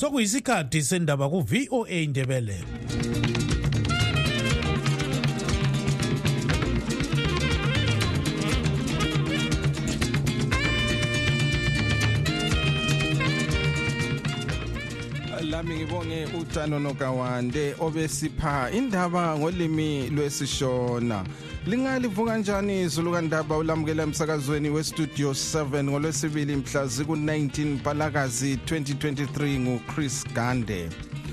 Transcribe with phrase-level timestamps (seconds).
[0.00, 2.58] sokuyisikhathi sendaba ku-voa indebele
[15.50, 21.24] lami ngibonge utano nokawande obesipha indaba ngolimi lwesishona.
[21.66, 30.88] Lingalivuka kanjani izulu kandaba ulamukela emsakazweni westudio 7 ngolwesibili mhla ziku-19 mpalakazi 2023 nguchris gande.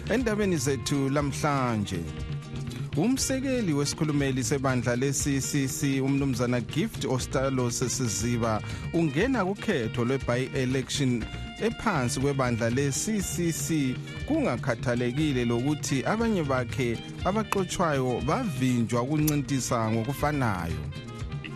[0.09, 1.99] Endabeni zethu lamhlanje
[2.97, 8.61] umsekeli wesikhulumeli sebandla le-ccc umnumzana gift ostalo sesiziba
[8.93, 11.23] ungena kukhetho lwe-by-election
[11.61, 13.95] ephansi kwebandla le-ccc
[14.27, 20.81] kungakhathalekile lokuthi abanye bakhe abaxotshwayo bavinjwa ukuncintisa ngokufanayo.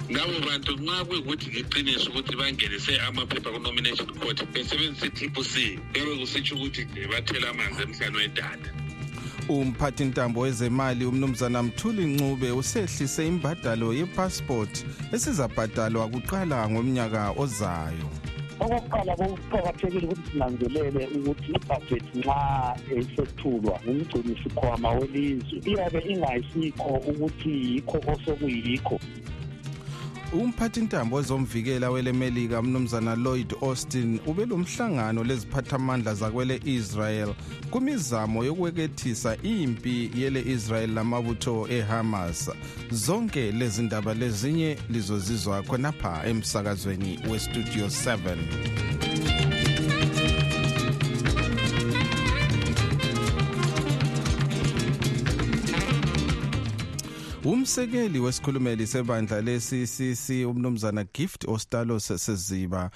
[0.10, 6.55] Labo bantu nxa kuyikuthi liqiniso ukuthi bangenise amaphepha ku-nomination court besebenzisa i-triple c kuyabe kusitsho
[6.55, 8.70] ukuthi bathela amanzi emhlane wedada
[9.49, 18.10] umphathi ntambo wezemali umnumzana mthuli ncube usehlise imbadalo yepassport esizabhadalwa kuqala ngomnyaka ozayo.
[18.63, 22.40] Okokuqala kuqakathekile ukuthi sinanzelele ukuthi ibhajethi nxa
[22.99, 28.98] isethulwa ngumgcini sikhwama welizwe iyabe ingayisikho ukuthi yikho osokuyikho.
[30.34, 37.34] Umphathi ntambo wezomvikela welemelika umnumzana lloyd austin ubelomhlangano leziphathamandla zakwele-israel
[37.71, 42.49] kumizamo yokwekethisa impi yele-israel lamabutho ehamas.
[42.91, 49.21] Zonke lezi ndaba lezinye lizozizwa khonapha emsakazweni westudio 7
[57.45, 62.91] umsekeli wesikhulumeli sebandla le-ccc umnumzana gift ostalos seziba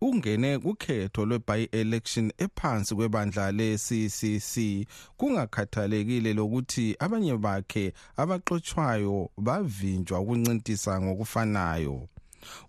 [0.00, 12.08] ungene kukhetho lwe-by-election ephansi kwebandla le-ccc kungakhathalekile lokuthi abanye bakhe abaxotshwayo bavinjwa ukuncintisa ngokufanayo.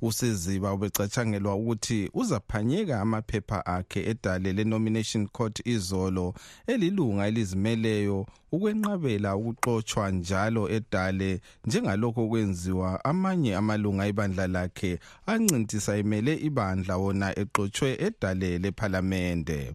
[0.02, 6.34] Useziba ubecatshangelwa ukuthi uzaphanyeka amaphepha akhe edale le-nomination court izolo
[6.68, 16.98] elilunga elizimeleyo ukwenqabela ukuxotshwa njalo edale njengalokho kwenziwa amanye amalunga ebandla lakhe ancintisa emele ibandla
[16.98, 19.74] wona exotshwe edale lephalamende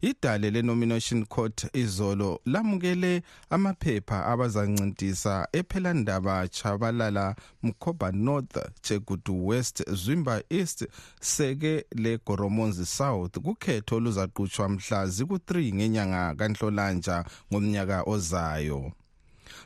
[0.00, 10.86] idale le-nomination court izolo lamukele amaphepha abazancintisa ephelandaba chabalala mkhoba north chegudu west zwimba east
[11.20, 13.38] seke legoromonzi south.
[13.38, 18.92] Kukhetho oluzaqhutshwa mhla ziku-3 ngenyanga kanhlolanja ngomnyaka ozayo.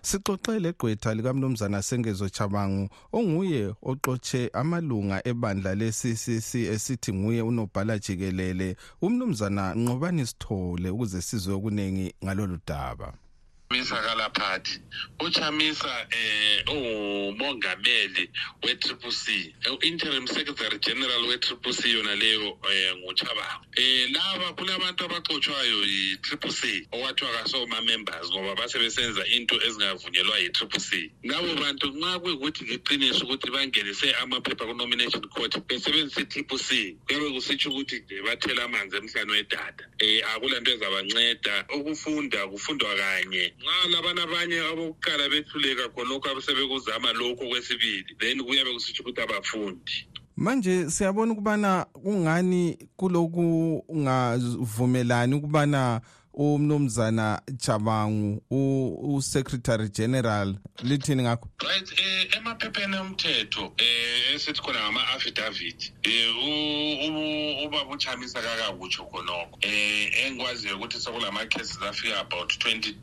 [0.03, 9.75] Sixoxele gqwetha likamnumzana sengezo chabangu onguye oxotshe amalunga ebandla le-ccc esithi nguye unobhala jikelele umnumzana
[9.75, 13.24] nqobani sithole ukuze sizwe okuningi ngalolu daba.
[13.71, 14.81] Chamisa kalaphathi
[15.21, 18.31] uchamisa eh ungumongameli
[18.63, 25.85] we-triple c interim secretary general we-triple c yona leyo eh nguchabangu eh laba kulabantu abaxotshwayo
[25.85, 31.13] yi-triple c okwathiwa kasoma-members ngoba basebesenza into ezingavunyelwa yi-triple c.
[31.23, 36.97] Labo bantu nxa kuyikuthi liqiniso ukuthi bangenise amaphepha ku-nomination court besebenzisa i-triple c.
[37.07, 41.65] Kuyabe kusitsho ukuthi bathela amanzi emhlane wedada um akula nto ezabanceda.
[41.75, 49.03] Ukufunda kufundwa kanye nxa labana abanye abokuqala behluleka khonokho abasebekuzama lokho kwesibili then kuyabe kusitsho
[49.03, 50.09] ukuthi abafundi.
[50.37, 56.01] Manje siyabona ukubana kungani kuloku ungavumelani ukubana
[56.35, 61.49] umnumzana Chabangu u-secretary general lithini ngakho?
[61.63, 69.59] Right eh emaphepheni omthetho eh esithi khona ngama-affidavit eh ubaba uchamisa kakakutsho khonokho.
[69.63, 72.95] Eh engikwaziyo ukuthi sekulama-cases afika about 22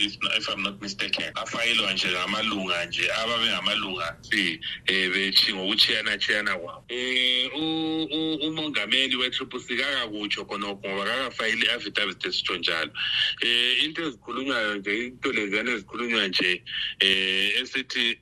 [0.00, 1.32] if, if i'm not mistaken.
[1.34, 6.84] Afayilwa nje ngamalunga nje ababe ngamalunga si bethi ngokuchiyana-chiyana kwabo.
[6.88, 7.50] Eh
[8.48, 12.79] umongameli we-triple c kakakutsho khonokho ngoba kakafayile i-affidavit esitsho njalo.
[12.84, 12.92] Njalo
[13.40, 16.62] eh into ezikhulunywayo nje into leziyana ezikhulunywa nje
[17.00, 18.18] eh esithi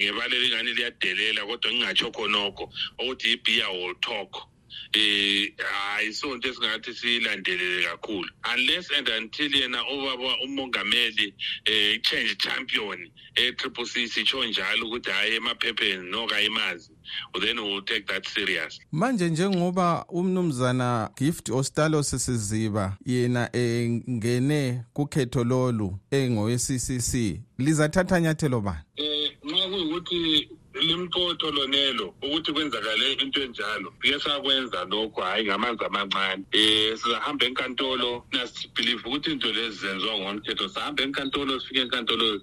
[0.00, 2.64] ngebaleli ngani liyadelela kodwa ngingatsho khonokho
[2.98, 4.49] ukuthi ibhiya will talk.
[4.92, 5.52] Eh
[5.96, 8.28] ayisonto esingathi siyilandelele kakhulu.
[8.54, 11.34] Unless and until yena obaba umongameli
[11.64, 16.90] eh change champion e triple C sitsho njalo ukuthi hayi emaphepheni nokayimazi
[17.40, 18.80] then we'll take that serious.
[18.92, 28.78] Manje njengoba umnumzana gift ostalo sesiziba yena engene kukhetho lolu engowe-ccc lizathatha nyathelo bani?
[28.96, 33.92] Eh nxa kuyikuthi limqotho lonelo ukuthi kwenzakale into enjalo.
[34.02, 36.44] Sike sakwenza lokho hhayi ngamanzi amancane.
[36.52, 42.40] Um sizahamba enkantolo nasibhilive ukuthi into lezi zenziwa ngomthetho sahamba enkantolo sifike enkantolo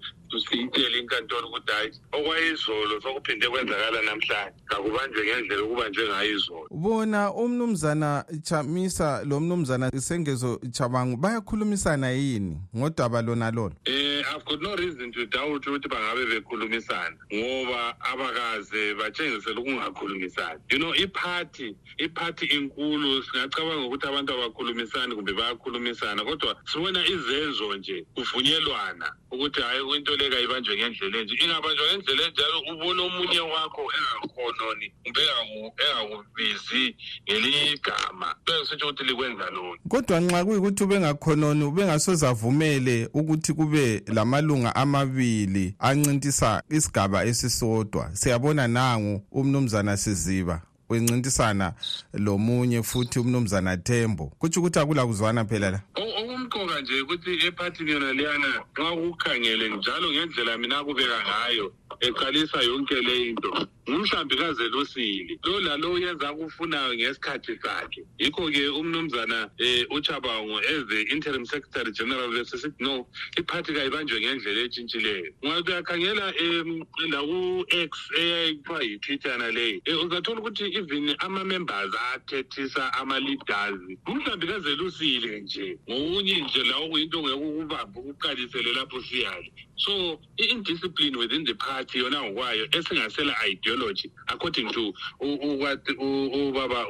[0.50, 4.58] siyitele inkantolo ukuthi hayi okwayizolo sokuphinde kwenzakala namhlanje.
[4.66, 6.68] Kakubanjwe ngendlela okubanjwe ngayo izolo.
[6.72, 14.62] Bona umnumzana chamisa lo mnumzana sengezo chabangu bayakhulumisana yini ngodaba lona lona Eh I've got
[14.62, 20.60] no reason to doubt ukuthi bangabe bekhulumisana ngoba abakaze batshengisele ukungakhulumisani.
[20.72, 28.06] You know iphathi iphathi inkulu singacabanga ukuthi abantu abakhulumisani kumbe bayakhulumisana kodwa sibona izenzo nje
[28.16, 31.36] kuvunyelwana ukuthi hayi into le kayibanjwe ngendlela enje.
[31.44, 38.36] Ingabanjwa ngendlela enjalo ubona omunye wakho engakhononi kumbe engaku- engakubizi ngelinye igama.
[38.46, 46.64] Kuyasitsho ukuthi likwenza lona kodwa nxa kuyikuthi ubengakhononi ubengasoze avumele ukuthi kube lamalunga amabili ancintisa
[46.70, 48.10] isigaba esisodwa.
[48.14, 50.62] Siyabona nangu umnumzana siziba.
[50.90, 51.74] Wencintisana
[52.14, 55.82] lomunye futhi umnumzana Thembo kutsho ukuthi akula kuzwana phela la.
[55.96, 58.48] O- okumqoka nje ukuthi ephathini yona leyana
[58.78, 63.68] nxa ukukhangele njalo ngendlela mina kubeka ngayo eqalisa yonke le into.
[63.90, 68.04] Ngumhlambikazi lusili lo lalo uyenza akufunayo ngesikhathi sakhe.
[68.20, 73.08] Yikho-ke umnumzana um uchabango as the interim secretary general besesithi no
[73.38, 80.66] iphathi kayibanjwe ngendlela etshintshileyo ungathi uyakhangela um laku-x eyayithiwa yitwitter yana leyo um uzathola ukuthi
[80.76, 83.80] even ama-members athethisa ama-leaders.
[84.08, 85.78] Umhlambikazi lusile nje.
[85.90, 92.24] Ngokunye nje la okuyinto ngeke ukubamba ukuqalisele lapho siyali so i-indiscipline within the party yona
[92.24, 96.86] ngokwayo esingasela ideology according to ubaba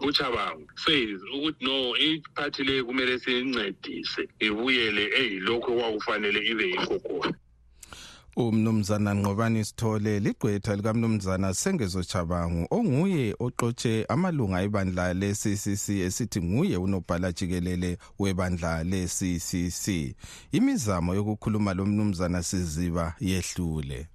[0.00, 7.34] uchabango says ukuthi no iphathi le kumele siyincedise ibuyele eyilokhu okwakufanele ibe yikho khona.
[8.36, 17.32] Umnumzana Nqobani Sithole ligqwetha likamnumzana Sengezo Chabangu onguye oxotshe amalunga ebandla le-CCC esithi nguye unobhala
[17.32, 20.16] jikelele webandla le-CCC
[20.52, 24.08] imizamo yokukhuluma lo mnumzana Siziba yehlule.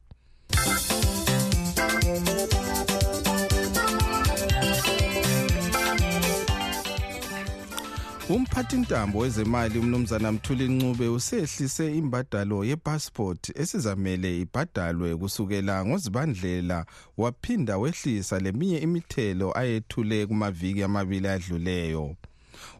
[8.29, 16.85] Umphathintambo wezemali umnumzana mthuli ncube usehlise imbadalo yepassport esizamele ibhadalwe kusukela ngozibandlela.
[17.17, 22.15] Waphinda wehlisa leminye imithelo ayethule kumaviki amabili adluleyo.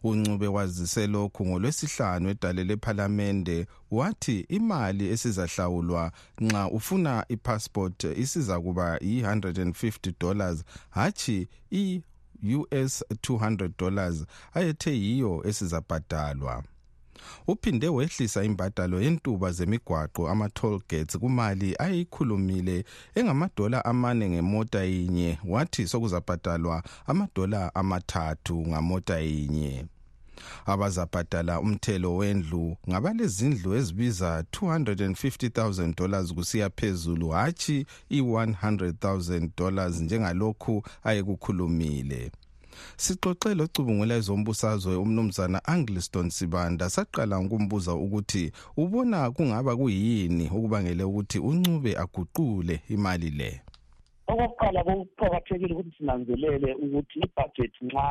[0.02, 10.12] Uncube wazise lokhu ngolwesihlanu edale lephalamende wathi imali esizahlawulwa nxa ufuna ipassport isiza kuba yi-150
[10.20, 12.02] dollars hatshi i
[12.42, 16.64] US 200 dollars ayethe yiyo esizabhadalwa.
[17.46, 22.84] Uphinde wehlisa imbadalo yentuba zemigwaqo ama-toll gates kumali ayeyikhulumile
[23.14, 29.84] engamadola amane ngemota yinye wathi sokuzabhadalwa amadola amathathu ngamota yinye.
[30.66, 42.30] Abazabhadala umthelo wendlu ngabalezindlu ezibiza 250,000 dollars kusiya phezulu hatshi i-100,000 dollars njengalokhu ayekukhulumile.
[42.96, 46.90] Sixoxe locubungula ezombusazwe umnumzana angliston sibanda.
[46.90, 53.50] Saqala ukumbuza ukuthi ubona kungaba kuyini okubangele ukuthi uncube aguqule imali le.
[54.32, 58.06] Okokuqala kuqakathekile ukuthi sinanzelele ukuthi ibhajethi nxa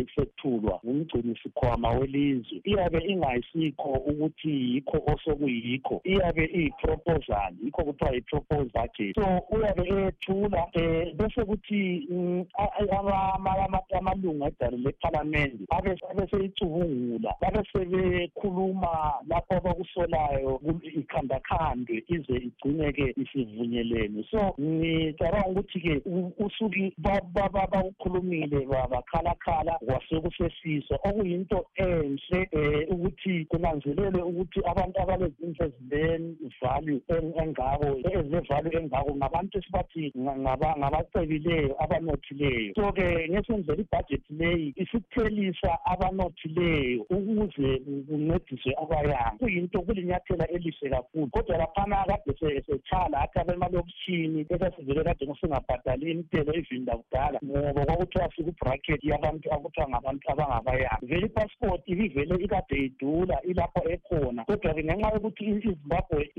[0.00, 9.14] isethulwa ngumgcini sikhwama welizwe iyabe ingayisikho ukuthi yikho osokuyikho iyabe iyi-proposal yikho kuthiwa yi-propose budget.
[9.14, 15.64] So uyabe eyethula um bese kuthi mm, a- a- ama- ama- ama- amalunga edalo lephalamende
[15.70, 24.24] abe abe seyicubungula babe sebekhuluma lapho abakusolayo ku- ikhandakhandwe ize igcine-ke isivunyelene.
[24.30, 32.84] So ngicabanga ukuthi-ke u- usuke ba- ba- ba- bakukhulumile ba- bakhalakhala kwasekusesiswa okuyinto enhle um
[32.94, 41.76] ukuthi kunanzelelwe ukuthi abantu abalezinto ezile-value en- engako ezile-value engako ngabantu esibathi nga- ngaba- ngabacebileyo
[41.84, 42.72] abanothileyo.
[42.74, 47.70] So-ke ngesendlela ibhajethi leyi isithelisa abanothileyo ukuze
[48.06, 49.38] kuncediswe abayanga.
[49.38, 51.26] Kuyinto kulinyathela elihle kakhulu.
[51.30, 58.30] Kodwa laphana kade se- sethala athi abemalokishini esasivele kade singabhadali intelo even lakudala ngoba kwakuthiwa
[58.36, 60.98] siku-bracket yabantu akuthiwa ngabantu abangabayanga.
[61.02, 66.30] Vele ipassport ibivele ikade idula ilapho ekhona kodwa-ke ngenxa yokuthi izimbabwe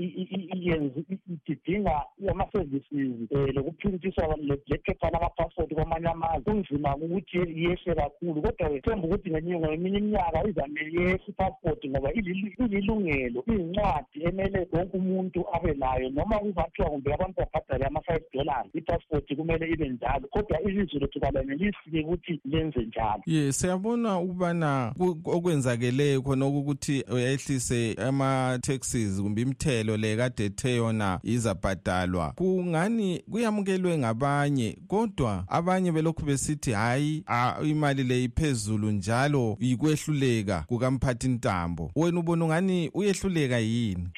[1.46, 1.96] idinga
[2.30, 4.36] ama-services um lokuprintiswa
[4.68, 8.42] lephepha lama-passport kwamanye amazwe kunzima ukuthi yehle kakhulu.
[8.42, 15.74] Kodwa-ke themba ukuthi ngeminye iminyaka izame yehle ipassport ngoba ililungelo iyincwadi emele wonke umuntu abe
[15.74, 21.20] nayo noma kungathiwa kumbe abantu babhadale ama-five dollars ipassport kumele ibe njalo kodwa ilizwe lethu
[21.20, 23.22] kalenelisi-ke ukuthi lenze njalo.
[23.26, 32.32] Ye siyabona ukubana okwenzakeleyo khona ukuthi uyehlise ama-taxes kumbe imithelo le kade ethe yona izabhadalwa.
[32.36, 37.24] Kungani kuyamukelwe ngabanye kodwa abanye belokhu besithi hhayi
[37.64, 44.08] imali le iphezulu njalo yikwehluleka kukamphathi ntambo wena ubona ungani uyehluleka yini?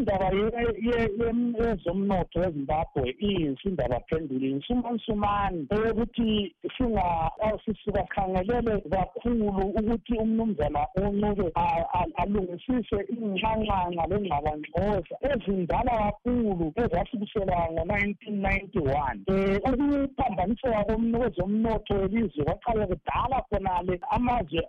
[0.00, 0.28] Indaba
[1.60, 6.54] yezomnotho wezimbabwe iyisindaba phenduli insumansumane eyokuthi
[7.64, 9.46] sisuka sikhangelele kakhulu
[9.78, 11.46] ukuthi umnumzana uncube
[12.20, 23.38] alungisise iy'nxanxanxa lengxabangxoza ezindala kakhulu ezasukisela ngo-nineteen ninety one um ukuphambaniseka kwezomnotho welizwe kwaqale kudala
[23.48, 24.62] khonale amazwe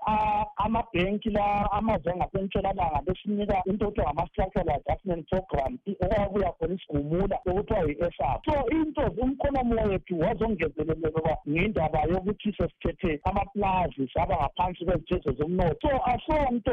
[0.63, 5.73] amabhenki la amazwe angasentshonalanga besinika into okuthiwa ngama-structural adjustment program
[6.03, 14.35] okwabuya khona isigumula okuthiwa yi-esap so into umkhonomo wethu wazongezelelelwa ngendaba yokuthi sesithethe amaplazi saba
[14.35, 15.77] ngaphansi kwezithetho zomnotho.
[15.81, 16.71] So asonto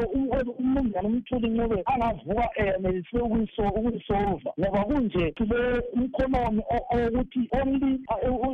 [0.59, 5.59] umnumzana umthuli ncube angavuka eyenelise ukuyisolva ngoba kunje sile
[5.93, 7.91] umkhonomi owokuthi only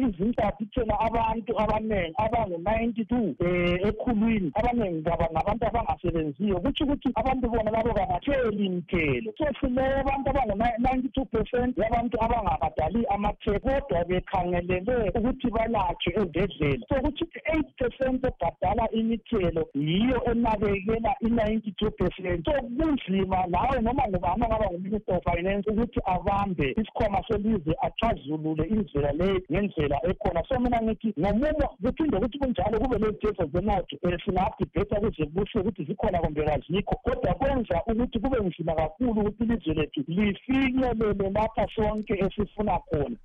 [0.08, 6.60] izintathu thina abantu abaningi abangu-ninety two um ekhulwini abaningi ngabantu abangasebenziyo.
[6.60, 9.34] Kutsho ukuthi abantu bona labo kabatheli mthelo.
[9.38, 16.86] So sileyo abantu abangu-ninety two percent yabantu abangabadali amatheko kodwa bekhangelele ukuthi balatshwe ezibhedlela.
[16.90, 22.46] So kuthi eight percent ebhadala imithelo yiyo enakekela i-ninety two percent.
[22.46, 29.12] So kunzima nawe noma ngubani angaba nguminister of finance ukuthi abambe isikhwama selizwe axazulule indlela
[29.12, 30.44] leyo ngendlela ekhona.
[30.50, 35.84] So mina ngithi ngomumo kuphinde kuthi kunjalo kube lezithetho zenotho um singadibhetha kuze kuhle ukuthi
[35.86, 42.14] zikhona kumbe kazikho kodwa kwenza ukuthi kube nzima kakhulu ukuthi ilizwe lethu lifinyelele lapha sonke
[42.26, 43.18] esifuna khona.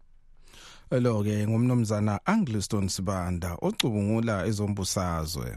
[0.90, 5.50] Lo-ke ngumnumzana angliston sibanda ocubungula ezombusazwe.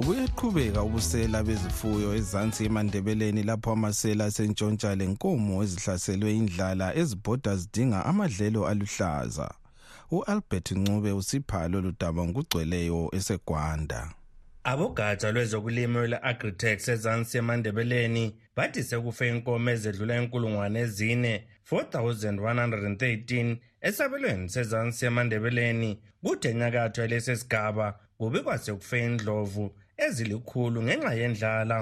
[0.00, 9.48] Ubuyeqhubeka ubusela bezifuyo ezansi emandebeleni lapho amasela asentshontsha lenkomo ezihlaselwe indlala ezibhoda zidinga amadlelo aluhlaza.
[10.10, 14.00] U-albert ncube usiphalo ludaba ngokugcweleyo esegwanda.
[14.64, 18.24] Abogatsha lwezokulima lwe-agritex ezansi emandebeleni
[18.56, 25.90] bathi sekufe inkomo ezedlula inkulungwane ezine 4113 esabelweni sezansi emandebeleni
[26.22, 27.86] kude enyakatho yalesi sigaba
[28.18, 29.64] kubikwa sekufe indlovu
[29.96, 31.78] ezilikhulu ngenxa yendlala.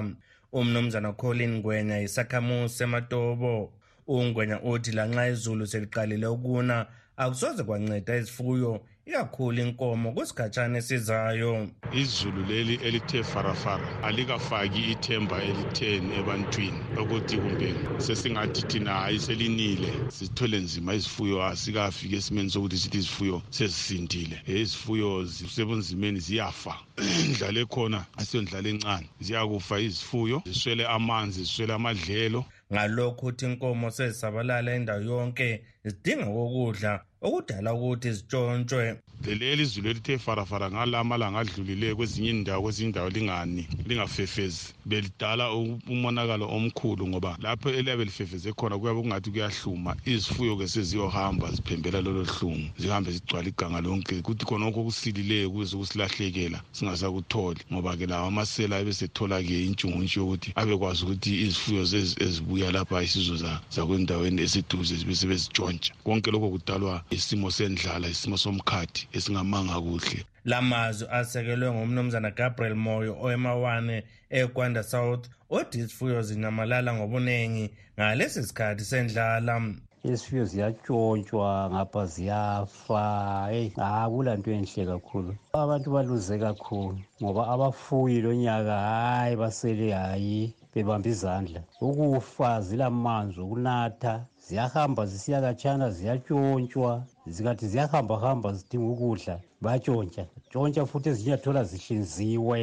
[0.51, 3.73] Umnumzana colin ngwenya yisakhamuzi ematobo
[4.07, 6.85] ungwenya uthi lanxa izulu seliqalile ukuna
[7.23, 11.67] akusoze kwanceda izifuyo ikakhulu inkomo kwisikhatshana esizayo.
[12.01, 16.81] Izulu leli elithe farafara alikafaki ithemba elitheni ebantwini.
[17.01, 24.41] Ukuthi kumbe sesingathi thina hayi selinile sithole nzima izifuyo asikafiki esimeni sokuthi sithi izifuyo sezisindile.
[24.47, 26.75] Izifuyo zisebunzimeni ziyafa.
[27.25, 32.45] Indlala ekhona asiyondlala encane ziyakufa izifuyo ziswele amanzi ziswele amadlelo.
[32.73, 38.85] Ngalokhu uthi inkomo sezisabalala indawo yonke zidinga kokudla okudala ukuthi zitshontshwe
[39.23, 44.73] leli izulu elithe farafara ngala amalanga adlulileyo kwezinye indawo kwezinye indawo lingani lingafefezi.
[44.85, 45.51] Belidala
[45.87, 49.95] umonakalo omkhulu ngoba lapho eliyabe lifefeze khona kuyabe kungathi kuyahluma.
[50.05, 54.21] Izifuyo-ke seziyohamba ziphembela lolo hlungu zihambe zigcwala iganga lonke.
[54.21, 57.59] Kuthi khonokho okusilileyo kuze kusilahlekela singasakutholi.
[57.73, 61.81] Ngoba-ke lawo amasela abesethola-ke intshunguntshi yokuthi abekwazi ukuthi izifuyo
[62.25, 63.35] ezibuya lapha isizo
[63.69, 65.93] zakwendaweni eseduze zibe sebezitshontsha.
[66.03, 70.19] Konke lokho kudalwa isimo sendlala isimo somkhathi esingamanga kuhle.
[70.45, 73.97] Lamazwi asekelwe ngumnumzana gabriel moyo owemawane
[74.29, 77.65] egwanda south othi izifuyo zinyamalala ngobuningi
[77.97, 79.55] ngalesi sikhathi sendlala.
[80.03, 83.03] Izifuyo ziyatshontshwa ngapha ziyafa.
[83.51, 85.31] Eyi akula nto enhle kakhulu.
[85.53, 91.61] Abantu baluze kakhulu ngoba abafuyi lo nyaka hhayi basele hhayi bebambe izandla.
[91.81, 94.13] Ukufa zilamanzi okunatha
[94.49, 100.25] ziyahamba zisiya katshana ziyatshontshwa zikathi ziyahamba hamba zidinga ukudla bayatshontsha.
[100.49, 102.59] Tshontsha futhi ezinye athola zihlinziwe.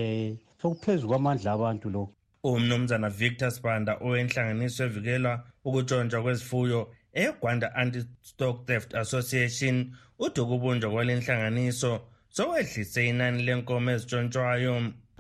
[0.59, 2.13] So sokuphezu kwamandla abantu lokhu.
[2.43, 5.33] Umnumzana victor spanda owenhlanganiso evikelwa
[5.65, 6.81] ukutshontshwa kwezifuyo
[7.13, 9.77] egwanda anti-stock theft association
[10.19, 14.75] uthi ukubunjwa kwale nhlanganiso sokwehlise inani lenkomo ezitshontshwayo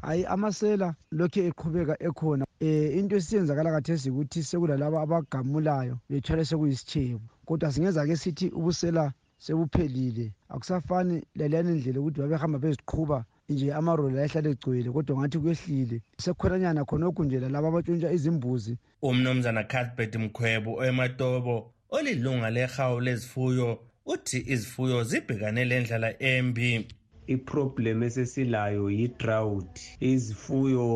[0.06, 7.26] hayi amasela lokhu eqhubeka ekhona um into esiyenzakala kathesi ukuthi sekulalabo abagamulayo bethwale sekuyisitshebo.
[7.46, 10.32] Kodwa singenza ke sithi ubusela sebuphelile.
[10.48, 16.02] Akusafani laleyani ndlela ukuthi babehamba beziqhuba nje amaroli ayehlala egcwele kodwa ngathi kwehlile.
[16.18, 18.78] Sekhonanyana khonokhu nje lalabo abatshontsha izimbuzi.
[19.02, 26.86] Umnumzana cuthbert mkhwebu oyematobo olilunga lehawu lezifuyo uthi izifuyo zibhekane le ndlala embi.
[27.26, 30.86] Iproblem esesilayo yi-drought izifuyo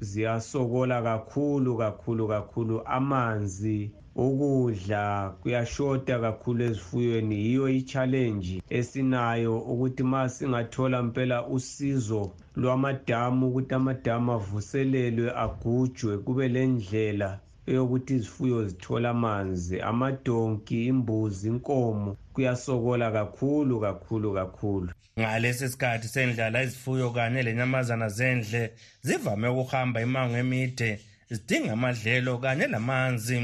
[0.00, 2.82] ziyasokola kakhulu kakhulu kakhulu.
[2.86, 7.36] Amanzi ukudla kuyashoda kakhulu ezifuyweni.
[7.46, 16.66] Yiyo i-challenge esinayo ukuthi ma singathola mpela usizo lwamadamu ukuthi amadamu avuselelwe agujwe kube le
[16.66, 24.90] ndlela eyokuthi izifuyo zithola amanzi amadonki imbuzi inkomo kuyasokola kakhulu kakhulu kakhulu.
[25.18, 33.36] Ngalesi sikhathi sendlala izifuyo kanye lenyamazana zendle zivame ukuhamba imango emide zidinga amadlelo kanye lamanzi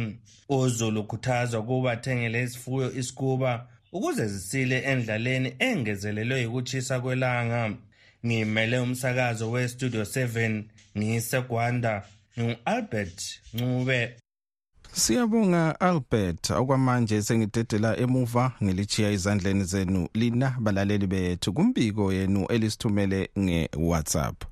[0.49, 7.71] uzulu ukhuthazwa ukuba athengele isifuyo isikuba ukuze zisile endlaleni engezelelwe yikutshisa kwelanga.
[8.27, 10.63] Ngimele umsakazo westudio 7
[10.99, 12.03] ngiyisegwanda
[12.39, 14.17] ngu-albert ncube.
[14.93, 16.51] Siyabonga Albert.
[16.51, 20.09] Okwamanje sengidedela emuva ngilichiya izandleni zenu.
[20.15, 24.52] Lina balaleli bethu kumbiko yenu elisithumele ngeWhatsApp.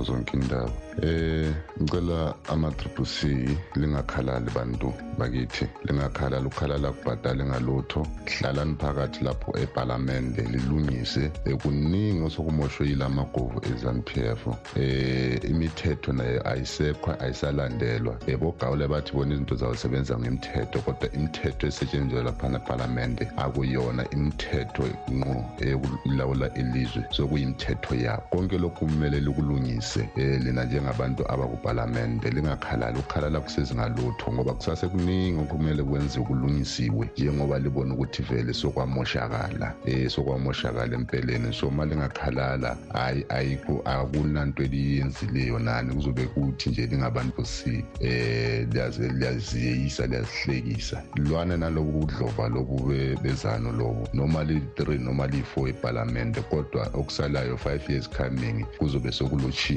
[0.00, 0.70] Kuzo zonke indawo
[1.02, 3.28] eh ngicela ama-triple c
[3.76, 11.30] lingakhalali bantu bakithi lingakhalali ukukhalala kubhadale ngalutho hlalani phakathi lapho epalamende lilungise.
[11.62, 18.16] Kuningi osekumoshwe yila magovu ezanupf eh imithetho nayo ayisekho ayisalandelwa.
[18.28, 25.44] Um bogawule bathi bona izinto zawusebenza ngemthetho kodwa imithetho esetshenziswa laphana epalamende akuyona imithetho nqo
[25.60, 29.89] eyokulawula ilizwe sokuyimithetho yabo konke lokhu kumele likulungise.
[29.96, 38.22] Um lina njengabantu abakupalamende lingakhalali ukukhalala kusezingalutho ngoba kusasekuningi okumele kwenziwe kulungisiwe njengoba libona ukuthi
[38.22, 41.52] vele sokwamoshakala um sokwamoshakala empeleni.
[41.52, 45.94] So ma lingakhalala hayi ayikho akunanto eliyenzileyo nani.
[45.94, 48.70] Kuzobe kuthi nje lingabantu si um
[49.18, 51.02] liyaziyeyisa liyazihlekisa.
[51.16, 58.10] Lwana nalobu budlova lobu bezano lobu noma li-three noma liyi-four epalamende kodwa okusalayo five years
[58.10, 59.12] coming kuzobe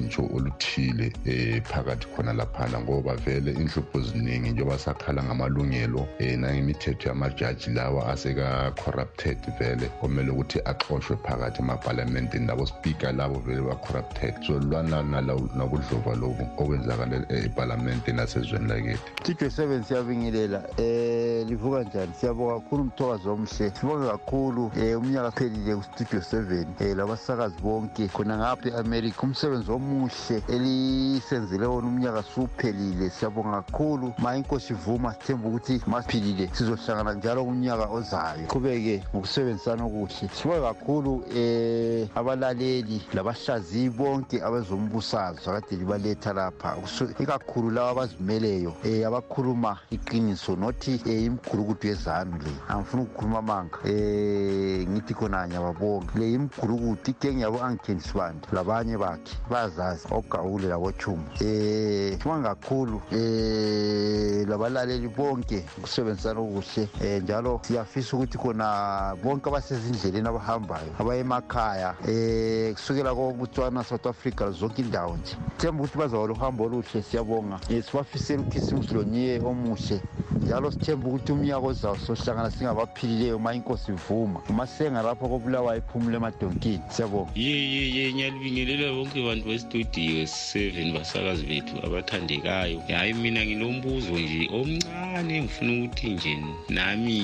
[0.09, 7.09] sokulotshintsho oluthile um phakathi khona laphana ngoba vele inhlupho ziningi njengoba sakhala ngamalungelo um nangemithetho
[7.09, 14.33] yamajaji lawa aseka-corrupted vele kumele ukuthi axoshwe phakathi emapalamendini labo speaker labo vele ba-corrupted.
[14.45, 22.13] So lwana nabudlova lobu okwenzakala epalamende nasezweni lakithi studio seven siyabingelela um livuka njani?
[22.19, 23.71] Siyabonga kakhulu umthokazi omhle.
[23.75, 29.23] Sibonge kakhulu um umnyaka phelile kustudio seven um labasakazi bonke khona ngapha e-america.
[29.23, 34.13] Umsebenzi omuhle elisenzele wona umnyaka suphelile siyabonga kakhulu.
[34.17, 38.47] Ma inkosi ivuma sithemba ukuthi masiphilile sizohlangana njalo kumnyaka ozayo.
[38.47, 40.29] Qhubeke ngokusebenzisana okuhle.
[40.34, 46.77] Sibonge kakhulu um abalaleli labahlaziyi bonke abezombusazwe akade libaletha lapha.
[47.19, 52.51] Ikakhulu laba abazimeleyo um abakhuluma iqiniso nothi um imigulukudu yezanu le.
[52.69, 59.38] Angifuna ukukhuluma amanga um ngithi khona nyababonga le imigulukudu igenge yabo angikhenisibandi labanye bakhe.
[59.83, 68.37] Bayazazi ogawule labochumo um sibonge kakhulu um labalaleli bonke ukusebenzisana okuhle um njalo siyafisa ukuthi
[68.37, 75.35] khona bonke abasezindleleni abahambayo abaya emakhaya um kusukela kobotswana south africa zonke indawo nje.
[75.57, 77.59] Themba ukuthi bazawala uhambo oluhle siyabonga.
[77.69, 80.01] Um sibafisela ukhisimusi loniye omuhle
[80.41, 86.81] njalo sithemba ukuthi umnyaka ozawo sohlangana singabaphilileyo ma inkosi ivuma umasenga lapho kobulawayo iphumule emadonkini
[86.89, 87.31] siyabonga.
[87.35, 92.79] Yeyeye ngiyalibingelela bonke bantu bestudio seven basakazi bethu abathandekayo.
[92.88, 96.38] Hayi mina nginombuzo nje omncane ngifuna ukuthi nje
[96.69, 97.19] nami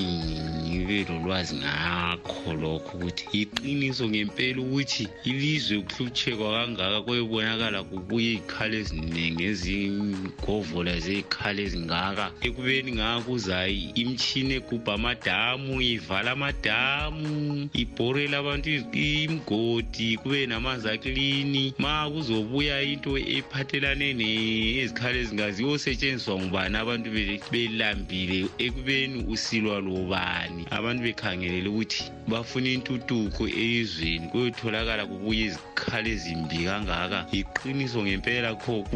[0.68, 9.44] ngibe lolwazi ngakho lokho ukuthi iqiniso ngempela ukuthi ilizwe kuhlutshekwa kangaka kwebonakala kubuye iy'khala eziningi
[9.44, 12.26] ezigovola zey'khala ezingaka.
[12.42, 21.74] Ekubeni nga makuzayi imishini egubha amadamu ivala amadamu ibhorele abantu imgodi kube namanzi aklini.
[21.78, 22.10] Ma
[22.40, 26.76] kuzobuya into ephathelane nezikhali ezingaziwo osetshenziswa ngubani?
[26.76, 27.10] Abantu
[27.50, 30.66] belambile ekubeni usilwa lobani.
[30.70, 37.26] Abantu bekhangelele ukuthi bafuna intuthuko elizweni kuyotholakala kubuya izikhali ezimbi kangaka.
[37.32, 38.86] Iqiniso ngempela kho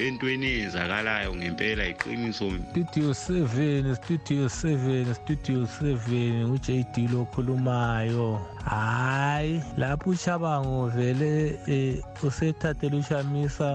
[0.00, 2.52] entweni eyenzakalayo ngempela iqiniso.
[2.70, 12.98] Studio seven studio seven studio seven u-jd lokhulumayo hayi lapho uchabango vele um usethathele ithathelwe
[13.00, 13.68] ishamisa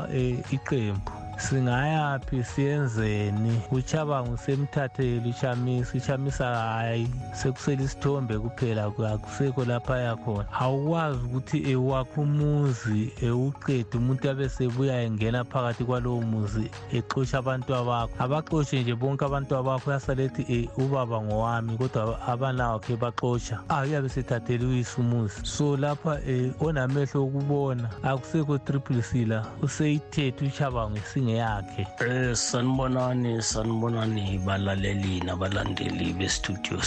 [0.56, 3.62] iqembu singayaphi siyenzeni?
[3.71, 13.13] Uchabango semthathele uchamisa uchamisa hayi sekusele isithombe kuphela akusekho lapha yakhona awukwazi ukuthi ewakho umuzi
[13.21, 18.13] ewuqede umuntu abe sebuya engena phakathi kwalowo muzi exosha abantu abakho.
[18.19, 23.60] Abaxoshe nje bonke abantu abakho yasale ethi um ubaba ngowami kodwa abanawakhe baxosha.
[23.69, 25.45] Ah uyabe sethathele uyise umuzi.
[25.45, 29.45] So lapha um onamehlo okubona akusekho triple c la.
[29.62, 31.88] Useyithethe uchabango esinge yakhe.
[32.00, 36.80] Eh sanibonani sanibonani balaleli nabalandeli bestudio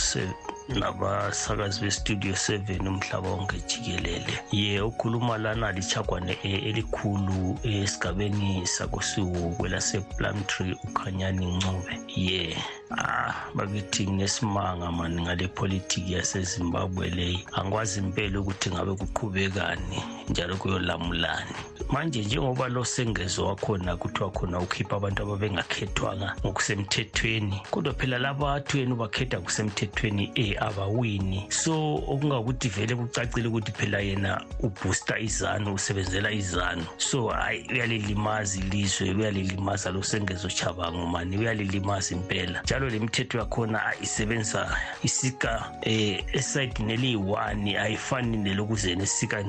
[0.69, 4.39] nabasakazi bestudio 7 umhlaba wonke jikelele.
[4.53, 12.57] Ye ukhuluma lana lichagwane elikhulu esigabeni sakosuku kwelaseplumtree ukhanyani ncube ye
[12.99, 21.55] ah bakithi nginesimanga mani ngale politiki yasezimbabwe leyi angikwazi impela ukuthi ngabe kuqhubekani njalo kuyolamulani.
[21.91, 28.79] Manje njengoba lo sengezo wakhona kuthiwa khona ukhipha abantu ababengakhethwanga ngokusemthethweni kodwa phela laba athi
[28.79, 31.47] wena ubakhetha kusemthethweni eh abawini.
[31.49, 36.85] So okungakuthi vele kucacile ukuthi phela yena ubooster izanu usebenzela izanu.
[36.97, 42.63] So hayi uyalilimaza ilizwe uyalilimaza lo sengezo chabango mani uyalilimaza impela.
[42.63, 49.45] Njalo le mithetho yakhona isebenza isika eh esayidini eliyi-one ayifani nelokuzena esika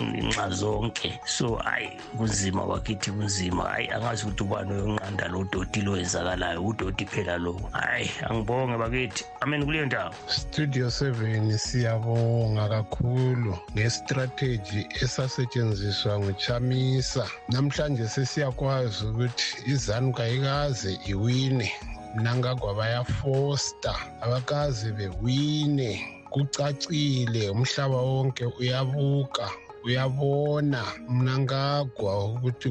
[0.00, 1.20] nxa zonke.
[1.24, 3.62] So hayi kunzima wakithi kunzima.
[3.62, 7.60] Hayi angazi ukuthi ubani oyonqanda lo doti lo wenzakalayo udoti phela lo.
[7.72, 9.24] Hayi angibonge bakithi.
[9.40, 10.14] Amen kuleyo ndawo.
[10.26, 17.28] Studio 7 siyabonga kakhulu ngestrategy esasetshenziswa nguchamisa.
[17.48, 21.72] Namhlanje sesiyakwazi ukuthi izanu kayikaze iwine.
[22.16, 23.92] Mnangagwa bayafosta
[24.24, 25.90] abakaze bewine
[26.32, 29.44] kucacile umhlaba wonke uyabuka.
[29.86, 32.68] Uyabona mnangagwa ukuthi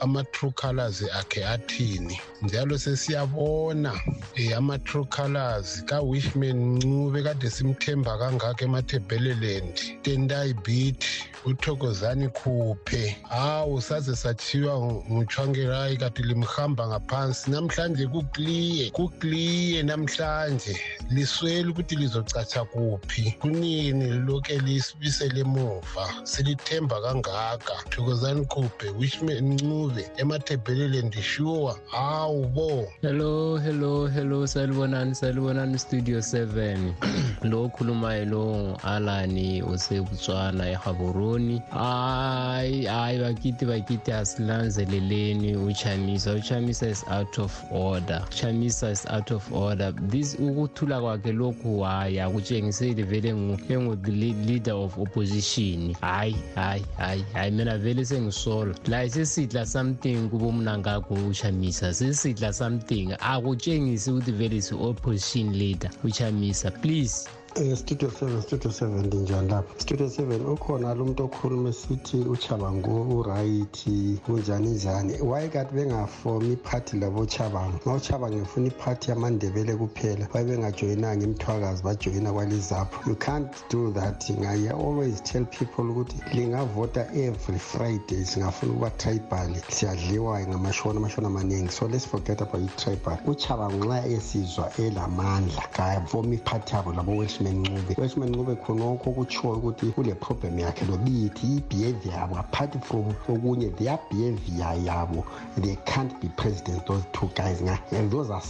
[0.00, 2.20] ama-true colors akhe athini.
[2.42, 11.04] Njalo sesiyabona um ama-true colors ka-wishman ncube kade simthemba kangaka emathebheleland tendai beat
[11.44, 13.16] uthokozani khuphe.
[13.28, 17.50] Hawu saze sathiwa nguchwangerayi kati limhamba ngaphansi.
[17.50, 20.80] Namhlanje kukliye kukliye namhlanje.
[21.10, 23.34] Liswele ukuthi lizocatsha kuphi.
[23.40, 26.14] Kunini liloke lisibisele emuva.
[26.44, 27.72] Silithemba kangaka.
[27.90, 32.86] Thokozani khuphe wishman ncube emathebheleland sure hawu bo.
[33.02, 36.92] Hello hello hello salibonani salibonani studio 7
[37.50, 41.62] lo okhulumayo lo alani usebutswana ehaboroni.
[41.70, 45.56] Hayi hayi bakithi bakithi asilanzeleleni.
[45.56, 48.22] Uchamisa uchamisa is out of order.
[48.30, 49.92] Uchamisa is out of order.
[49.92, 55.94] This ukuthula kwakhe lokhu hayi akutshengiseli vele engu-leader of opposition.
[56.00, 63.16] Hayi hayi hayi hayi mina vele sengisola la sesidla something kubo mnangagwo uchamisa sesidla something.
[63.20, 67.28] Akutshengisi ukuthi vele is-opposition leader uchamisa please.
[67.54, 74.18] Studio seven studio seven ndinjani lapha studio seven ukhona lo muntu okhuluma esithi uchabango urayithi
[74.26, 75.20] kunjani njani?
[75.20, 82.32] Waye kati bengafomi iphathi labochabango ma uchabango efuna iphathi yamandebele kuphela waye bengajoyinanga imthwakazi bajoyina
[82.32, 84.30] kwalizapho you can't do that.
[84.30, 91.70] Ngaye always tell people ukuthi lingavota every friday singafuna ukuba tribal siyadliwa ngamashona amashona amaningi.
[91.70, 93.18] So let's forget about i-tribal.
[93.26, 99.86] uchabango nxa esizwa elamandla kafomi iphathi yabo labo-welsh welshman ncube welshman ncube khonokho kutshoyo ukuthi
[99.86, 105.24] kule problem yakhe lobithi i-behavior yabo apart from okunye their behavior yabo
[105.60, 107.60] they can't be president those two guys
[107.92, 108.42] and those are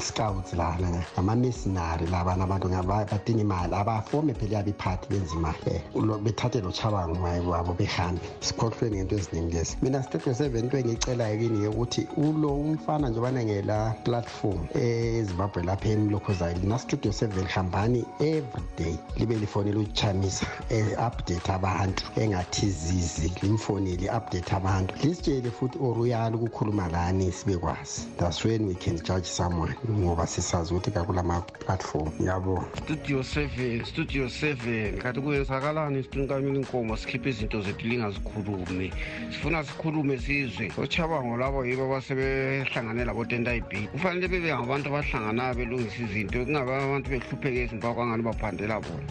[0.00, 6.22] scouts lana ngama-mercenary labana abantu badinga imali abafome phela yabo iphathi benza imali.
[6.22, 11.66] Bethathe lo chabango wabo behambe sikhohlwe ngento eziningi lezi mina statement seven into engiyicelayo kini
[11.66, 18.04] ukuthi ulo umfana njengobana ngela platform ezimbabwe lapha emlokhozayo lina studio seven hambani
[18.42, 24.94] every day libe lifonela uchamisa e-update abantu engathi zizi limfonele i-update abantu.
[25.02, 30.26] Lisitshele futhi or uyala ukukhuluma ngani sibe kwazi that's when we can judge someone ngoba
[30.26, 32.08] sisazi ukuthi kakulama-platform.
[32.20, 34.98] Ngiyabonga studio seven studio seven.
[34.98, 38.92] Kanti kuyenzakalani esiqinikamile inkomo sikhiphe izinto zethu lingazikhulumi.
[39.30, 40.72] Sifuna sikhulume sizwe.
[40.78, 47.88] Ochabango labo yibo abasebehlangane labotentayibhili kufanele bebe ngabantu abahlanganayo belungisa izinto kungabe abantu behlupheke izinto
[47.88, 49.06] akwangani baphandela bona.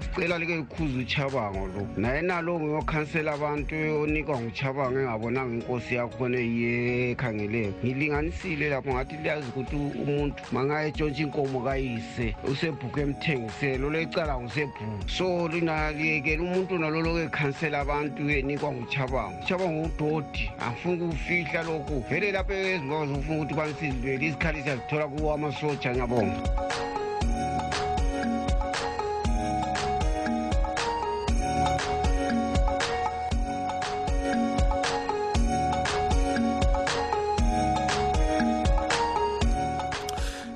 [0.00, 7.10] Sicela like likhuze uchabango lo naye nalo ngiyokhansela abantu onikwa nguchabango engabonanga inkosi yakhona eyiye
[7.12, 15.08] ekhangeleyo ngilinganisile lapho ngathi liyazi ukuthi umuntu mangaye etshontsha inkomo kayise usebhuku emthengiselo lecala ngusebhuku
[15.08, 19.38] so linaliyekela umuntu naloloku ekhansela abantu enikwa nguchabango.
[19.42, 22.04] Uchabango udodi angifuna ukufihla lokhu.
[22.08, 26.40] Vele lapho ezimbabwe zokufuna ukuthi banisizilweli izikhali siyazithola kuwo amasoja ngiyabonga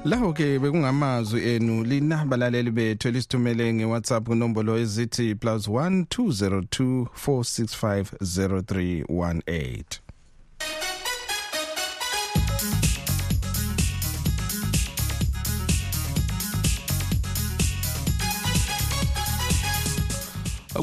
[0.09, 8.03] laho ke bekungamazwi enu lina balaleli bethu elisithumele ngewhatsapp kunombolo ezithi plus 1 202 465
[8.21, 9.83] 0318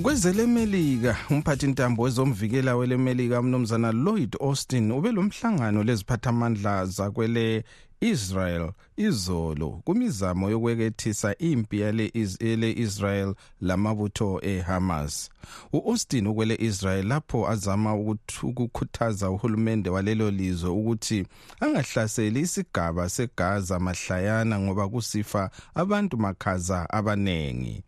[0.02, 7.64] kwezelemelika umphathi ntambo wezomvikela welemelika umnumzana lloyd austin ube lomhlangano leziphathamandla zakwele
[8.02, 12.12] Israel izolo kumizamo yokwekethisa impi yale
[12.76, 15.30] Israel lamabutho eHamas.
[15.74, 17.96] uAustin ukwele Israel lapho azama
[18.44, 21.26] ukukhuthaza uhulumende walelo lizwe ukuthi
[21.60, 27.84] angahlaseli isigaba seGaza mahlayana ngoba kusifa abantu makhaza abanengi.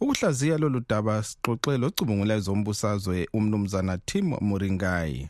[0.00, 5.28] Ukuhlaziya lolu daba sixoxe locubungula ezombusazwe umnumzana Tim Muringai.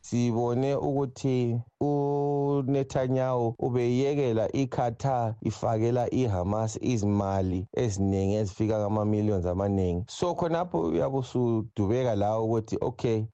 [0.00, 10.04] Sibone ukuthi uNetanyahu ubeyekela iQatar ifakela iHamas izimali eziningi ezifika ngama-millions amaningi.
[10.08, 13.24] So khonapho uyabe usudubeka lawo ukuthi okay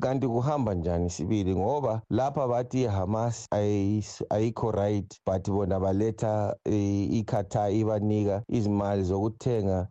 [0.00, 1.56] kanti kuhamba njani sibili?
[1.56, 3.46] Ngoba lapha bathi iHamas
[4.30, 9.88] ayikho right but bona baletha iQatar ibanika izimali zokuthenga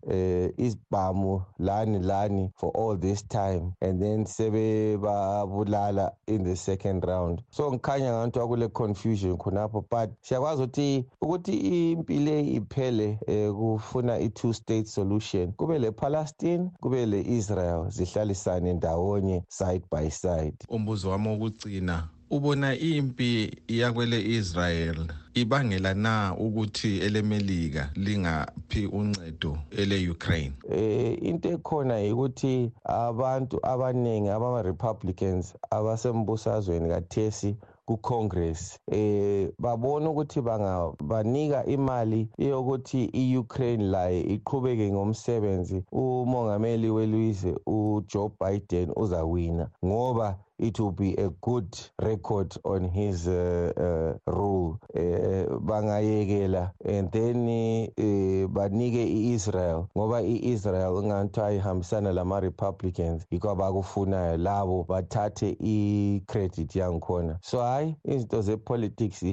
[0.58, 3.74] izibhamu lani lani for all this time.
[3.82, 7.42] And then sebebabulala in the second round.
[7.50, 11.54] So ngikhanya ngathi wakule confusion khonapho but siyakwazi ukuthi ukuthi
[11.92, 20.10] impilo iphele eh, kufuna i-two state solution kube le-palestine kube le-israel zihlalisane ndawonye side by
[20.10, 20.56] side.
[20.70, 24.98] Umbuzo wami wokugcina ubona impi yakwele Israel
[25.34, 34.62] ibangela na ukuthi elemelika lingaphi uncedo ele Ukraine eh into ekhona ukuthi abantu abaningi abama
[34.62, 37.56] Republicans abasembusazweni kathesi
[37.90, 48.88] ku-congress eh babona ukuthi bangabanika imali yokuthi i-ukraine laye iqhubeke ngomsebenzi umongameli welizwe ujoe biden
[48.96, 50.28] uzawina ngoba
[50.60, 54.80] it will be a good record on his uh, uh, rule.
[54.96, 56.72] Uh, bangayekela.
[56.86, 66.76] And then uh, banike i-israel ngoba i-israel ingathiwa ihambisana lama-republicans yikho abakufunayo labo bathathe i-credit
[66.76, 67.38] yangikhona.
[67.42, 69.24] So hhayi izinto ze-politics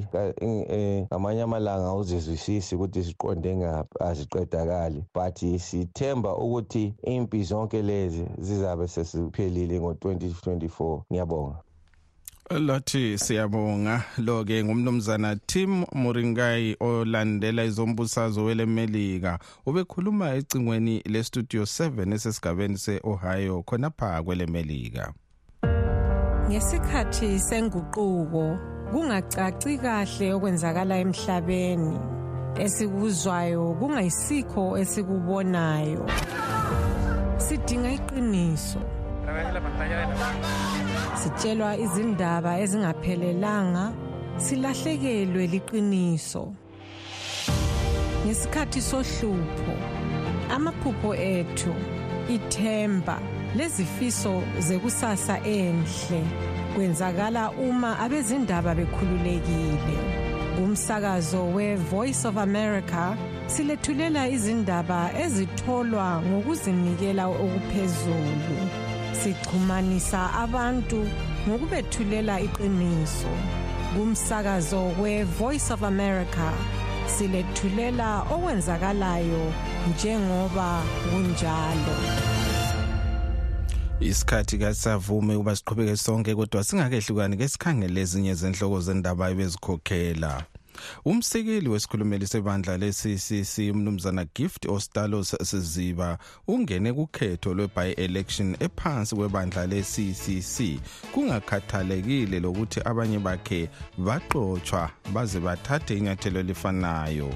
[1.11, 5.05] ngamanye amalanga awuzizwisisi ukuthi ziqonde ngaphi aziqedakali.
[5.15, 11.57] But sithemba ukuthi impi zonke lezi zizabe sesiphelile ngo-2024 ngiyabonga.
[12.51, 14.05] Lathi siyabonga.
[14.19, 23.63] Lo ke ngumnumzana Tim Muringai olandela izombusazo welemelika ubekhuluma ecingweni le studio 7 esesigabeni seOhio
[23.63, 25.13] khonapha kwelemelika
[26.47, 28.59] ngesikhathi senguquko
[28.93, 31.99] kungacaci kahle okwenzakala emhlabeni.
[32.65, 36.07] Esikuzwayo kungayisikho esikubonayo.
[37.45, 38.81] Sidinga iqiniso.
[41.21, 43.85] Sitshelwa izindaba ezingaphelelanga
[44.45, 46.45] silahlekelwe liqiniso.
[48.25, 49.75] Ngesikhathi sohlupho
[50.55, 51.75] amaphupho ethu
[52.35, 53.17] ithemba
[53.57, 56.21] lezifiso zekusasa enhle
[56.75, 59.97] kwenzakala uma abezindaba bekhululekile.
[60.57, 68.86] Kumsakazo we-voice of america silethulela izindaba ezitholwa ngokuzinikela okuphezulu.
[69.23, 71.09] Sixhumanisa abantu
[71.49, 73.33] ngokubethulela iqiniso.
[73.95, 76.53] Kumsakazo we-voice of america
[77.07, 79.53] silethulela okwenzakalayo
[79.91, 81.97] njengoba kunjalo.
[84.01, 90.56] Isikhathi kasisavume ukuba siqhubeke sonke kodwa singakehlukani ke sikhangele ezinye zenhloko zendaba ebezikhokhela.
[91.05, 100.81] Umsekeli wesikhulumeli sebandla le-ccc umnumzana gift ostalos siziba ungene kukhetho lwe-by-election ephansi kwebandla le-ccc
[101.13, 107.31] kungakhathalekile lokuthi abanye bakhe baxotshwa baze bathathe inyathelo elifanayo.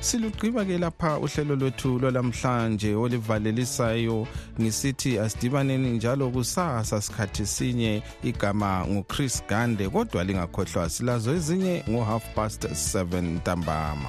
[0.00, 4.26] Silugqiba-ke lapha uhlelo lwethu lwalamhlanje olivalelisayo
[4.60, 8.02] ngisithi asidibaneni njalo kusasa sikhathi sinye.
[8.22, 14.08] Igama nguchris gande kodwa lingakhohlwa silazo ezinye ngo-half past 7 ntambama.